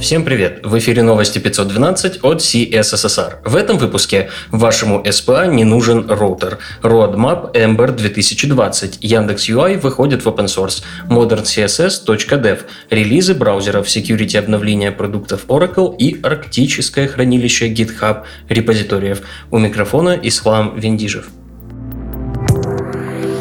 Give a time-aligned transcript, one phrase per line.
[0.00, 0.60] Всем привет!
[0.64, 3.38] В эфире новости 512 от CSSR.
[3.44, 6.58] В этом выпуске вашему SPA не нужен роутер.
[6.82, 8.98] Roadmap Ember 2020.
[9.00, 10.82] Яндекс UI выходит в open source.
[11.08, 12.62] ModernCSS.dev.
[12.90, 19.22] Релизы браузеров, security обновления продуктов Oracle и арктическое хранилище GitHub репозиториев.
[19.52, 21.28] У микрофона Ислам Вендижев.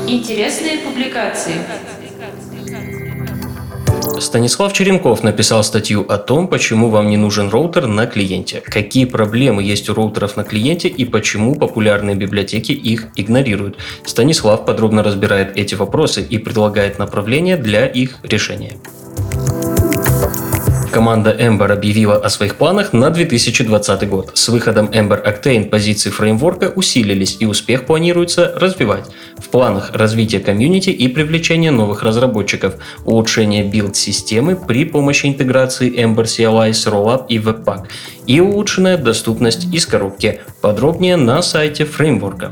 [0.07, 1.55] Интересные публикации.
[4.19, 9.63] Станислав Черенков написал статью о том, почему вам не нужен роутер на клиенте, какие проблемы
[9.63, 13.77] есть у роутеров на клиенте и почему популярные библиотеки их игнорируют.
[14.05, 18.73] Станислав подробно разбирает эти вопросы и предлагает направления для их решения.
[20.93, 24.29] Команда Ember объявила о своих планах на 2020 год.
[24.35, 29.05] С выходом Ember Octane позиции фреймворка усилились и успех планируется развивать.
[29.39, 36.73] В планах развитие комьюнити и привлечение новых разработчиков, улучшение билд-системы при помощи интеграции Ember CLI
[36.73, 37.87] с Rollup и Webpack
[38.27, 40.41] и улучшенная доступность из коробки.
[40.61, 42.51] Подробнее на сайте фреймворка.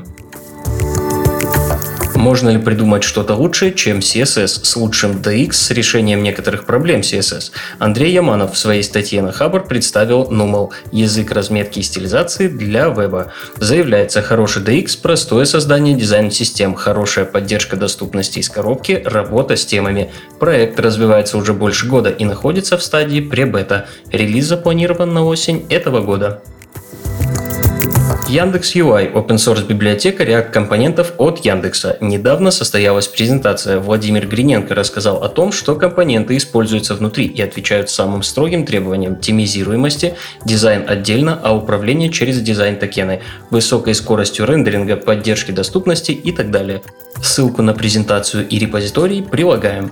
[2.21, 7.49] Можно ли придумать что-то лучше, чем CSS с лучшим DX с решением некоторых проблем CSS?
[7.79, 13.33] Андрей Яманов в своей статье на Хабр представил Numal– язык разметки и стилизации для веба.
[13.57, 20.11] Заявляется хороший DX, простое создание дизайн-систем, хорошая поддержка доступности из коробки, работа с темами.
[20.39, 23.87] Проект развивается уже больше года и находится в стадии пре-бета.
[24.11, 26.43] Релиз запланирован на осень этого года.
[28.29, 31.97] Яндекс UI– open source библиотека React компонентов от Яндекса.
[31.99, 33.79] Недавно состоялась презентация.
[33.79, 40.15] Владимир Гриненко рассказал о том, что компоненты используются внутри и отвечают самым строгим требованиям темизируемости,
[40.45, 46.81] дизайн отдельно, а управление через дизайн-токены, высокой скоростью рендеринга, поддержки доступности и так далее.
[47.21, 49.91] Ссылку на презентацию и репозиторий прилагаем.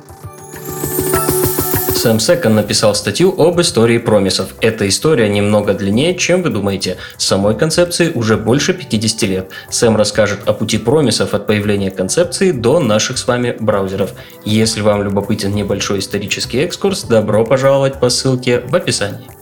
[2.00, 4.56] Сэм Секон написал статью об истории промисов.
[4.62, 6.96] Эта история немного длиннее, чем вы думаете.
[7.18, 9.50] Самой концепции уже больше 50 лет.
[9.70, 14.14] Сэм расскажет о пути промисов от появления концепции до наших с вами браузеров.
[14.46, 19.39] Если вам любопытен небольшой исторический экскурс, добро пожаловать по ссылке в описании.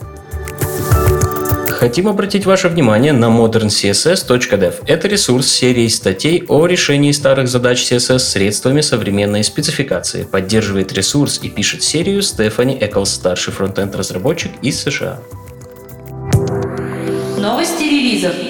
[1.77, 4.73] Хотим обратить ваше внимание на moderncss.dev.
[4.87, 10.23] Это ресурс серии статей о решении старых задач CSS средствами современной спецификации.
[10.23, 15.19] Поддерживает ресурс и пишет серию Стефани Эклс, старший фронтенд разработчик из США.
[17.37, 18.46] Новости релизов.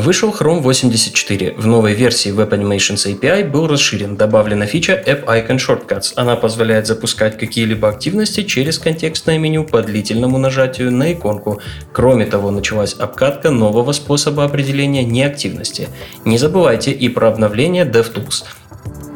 [0.00, 1.56] Вышел Chrome 84.
[1.58, 4.16] В новой версии Web Animations API был расширен.
[4.16, 6.14] Добавлена фича App Icon Shortcuts.
[6.16, 11.60] Она позволяет запускать какие-либо активности через контекстное меню по длительному нажатию на иконку.
[11.92, 15.90] Кроме того, началась обкатка нового способа определения неактивности.
[16.24, 18.44] Не забывайте и про обновление DevTools.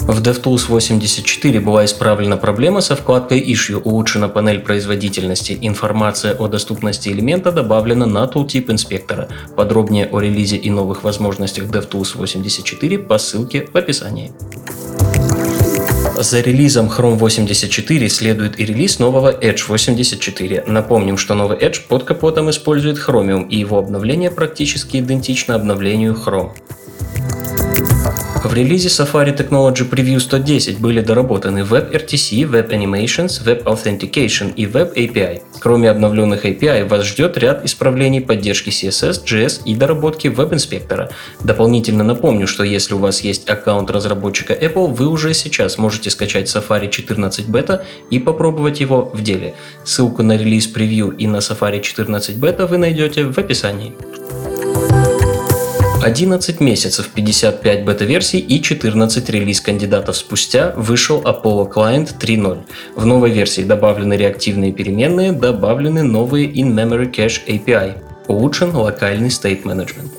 [0.07, 7.09] В DevTools 84 была исправлена проблема со вкладкой Issue, улучшена панель производительности, информация о доступности
[7.09, 9.29] элемента добавлена на Tooltip инспектора.
[9.57, 14.33] Подробнее о релизе и новых возможностях DevTools 84 по ссылке в описании.
[16.19, 20.65] За релизом Chrome 84 следует и релиз нового Edge 84.
[20.67, 26.51] Напомним, что новый Edge под капотом использует Chromium, и его обновление практически идентично обновлению Chrome.
[28.45, 34.95] В релизе Safari Technology Preview 110 были доработаны WebRTC, Web Animations, Web Authentication и Web
[34.95, 35.41] API.
[35.61, 41.09] Кроме обновленных API, вас ждет ряд исправлений поддержки CSS, JS и доработки веб-инспектора.
[41.43, 46.55] Дополнительно напомню, что если у вас есть аккаунт разработчика Apple, вы уже сейчас можете скачать
[46.55, 47.81] Safari 14 Beta
[48.11, 49.55] и попробовать его в деле.
[49.85, 53.95] Ссылку на релиз превью и на Safari 14 Beta вы найдете в описании.
[56.05, 62.59] 11 месяцев, 55 бета-версий и 14 релиз-кандидатов спустя вышел Apollo Client 3.0.
[62.95, 67.95] В новой версии добавлены реактивные переменные, добавлены новые In-Memory Cache API,
[68.29, 70.11] улучшен локальный state management.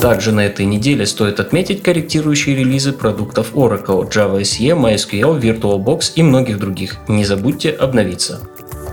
[0.00, 6.22] Также на этой неделе стоит отметить корректирующие релизы продуктов Oracle, Java SE, MySQL, VirtualBox и
[6.22, 6.98] многих других.
[7.08, 8.40] Не забудьте обновиться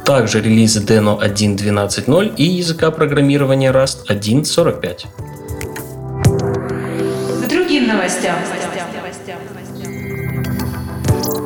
[0.06, 5.06] также релизы Deno 1.12.0 и языка программирования Rust 1.45.
[7.44, 8.36] К другим новостям.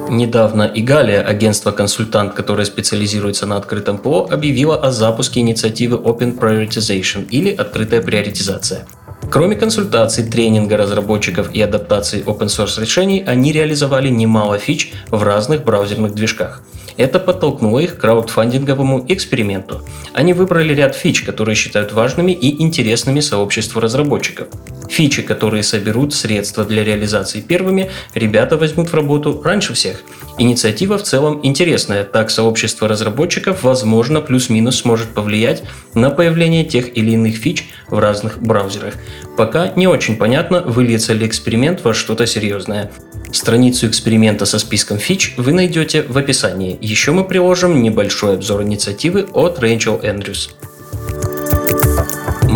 [0.09, 7.53] Недавно Игалия, агентство-консультант, которое специализируется на открытом ПО, объявило о запуске инициативы Open Prioritization или
[7.53, 8.88] открытая приоритизация.
[9.29, 15.65] Кроме консультаций, тренинга разработчиков и адаптации open source решений, они реализовали немало фич в разных
[15.65, 16.63] браузерных движках–
[16.97, 19.83] это подтолкнуло их к краудфандинговому эксперименту.
[20.13, 24.47] Они выбрали ряд фич, которые считают важными и интересными сообществу разработчиков.
[24.89, 30.01] Фичи, которые соберут средства для реализации первыми, ребята возьмут в работу раньше всех.
[30.39, 35.63] Инициатива в целом интересная, так сообщество разработчиков, возможно, плюс-минус сможет повлиять
[35.94, 38.95] на появление тех или иных фич в разных браузерах.
[39.38, 42.92] Пока не очень понятно, выльется ли эксперимент во что-то серьезное.
[43.31, 46.78] Страницу эксперимента со списком фич вы найдете в описании.
[46.81, 50.50] Еще мы приложим небольшой обзор инициативы от Рэйчел Эндрюс.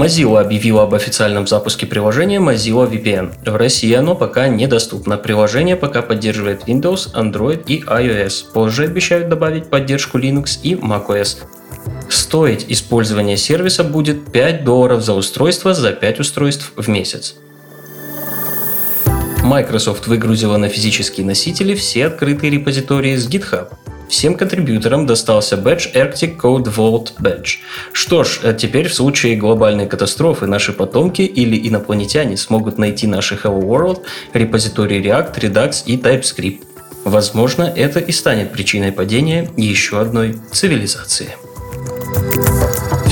[0.02, 3.34] Mozilla объявила об официальном запуске приложения Mozilla VPN.
[3.46, 5.18] В России оно пока недоступно.
[5.18, 8.52] Приложение пока поддерживает Windows, Android и iOS.
[8.52, 11.40] Позже обещают добавить поддержку Linux и macOS.
[12.12, 17.36] Стоить использование сервиса будет 5 долларов за устройство за 5 устройств в месяц.
[19.42, 23.70] Microsoft выгрузила на физические носители все открытые репозитории с GitHub.
[24.10, 27.60] Всем контрибьюторам достался бэдж Arctic Code Vault Badge.
[27.94, 33.36] Что ж, э, теперь в случае глобальной катастрофы наши потомки или инопланетяне смогут найти наши
[33.36, 34.02] Hello World,
[34.34, 36.64] репозитории React, Redux и TypeScript.
[37.06, 41.30] Возможно, это и станет причиной падения еще одной цивилизации.